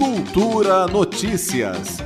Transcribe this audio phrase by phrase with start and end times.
[0.00, 1.98] Cultura Notícias.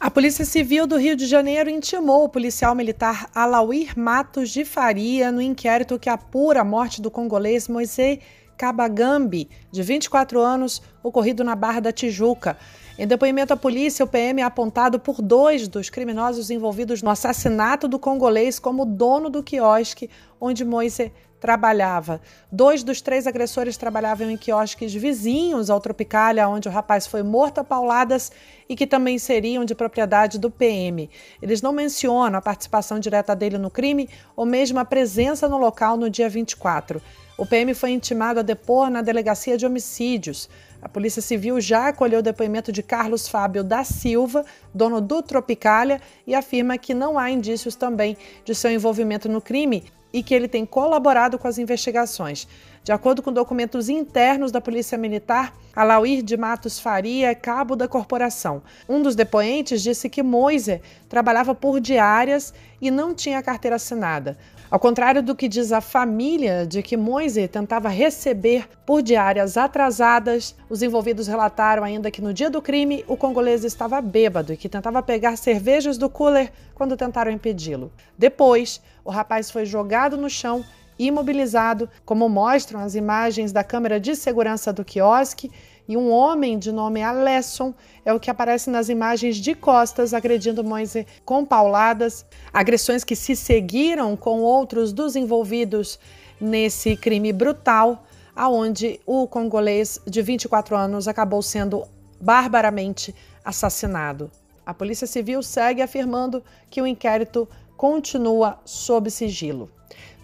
[0.00, 5.30] A Polícia Civil do Rio de Janeiro intimou o policial militar Alauir Matos de Faria
[5.30, 8.18] no inquérito que apura a morte do congolês Moisés
[8.56, 12.58] Kabagambi, de 24 anos, ocorrido na Barra da Tijuca.
[12.98, 17.86] Em depoimento à polícia, o PM é apontado por dois dos criminosos envolvidos no assassinato
[17.86, 22.20] do congolês como dono do quiosque onde Moise trabalhava.
[22.50, 27.58] Dois dos três agressores trabalhavam em quiosques vizinhos ao Tropicália, onde o rapaz foi morto
[27.58, 28.32] a pauladas
[28.68, 31.08] e que também seriam de propriedade do PM.
[31.40, 35.96] Eles não mencionam a participação direta dele no crime ou mesmo a presença no local
[35.96, 37.00] no dia 24.
[37.38, 40.50] O PM foi intimado a depor na delegacia de homicídios.
[40.80, 46.00] A Polícia Civil já acolheu o depoimento de Carlos Fábio da Silva, dono do Tropicália,
[46.26, 50.48] e afirma que não há indícios também de seu envolvimento no crime e que ele
[50.48, 52.46] tem colaborado com as investigações.
[52.82, 57.86] De acordo com documentos internos da Polícia Militar, Alauir de Matos Faria é cabo da
[57.86, 58.62] corporação.
[58.88, 64.38] Um dos depoentes disse que Moise trabalhava por diárias e não tinha carteira assinada.
[64.70, 70.54] Ao contrário do que diz a família de que Moise tentava receber por diárias atrasadas,
[70.68, 74.68] os envolvidos relataram ainda que no dia do crime o congolês estava bêbado e que
[74.68, 77.90] tentava pegar cervejas do cooler quando tentaram impedi-lo.
[78.16, 80.64] Depois, o rapaz foi jogado no chão
[80.98, 85.50] imobilizado, como mostram as imagens da câmera de segurança do quiosque,
[85.86, 87.72] e um homem de nome Alesson
[88.04, 93.34] é o que aparece nas imagens de costas agredindo Moise com pauladas, agressões que se
[93.34, 95.98] seguiram com outros dos envolvidos
[96.38, 98.04] nesse crime brutal,
[98.38, 101.84] aonde o congolês de 24 anos acabou sendo
[102.20, 103.12] barbaramente
[103.44, 104.30] assassinado.
[104.64, 109.68] A Polícia Civil segue afirmando que o inquérito continua sob sigilo.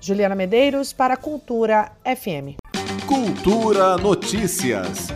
[0.00, 2.54] Juliana Medeiros para Cultura FM.
[3.04, 5.08] Cultura Notícias.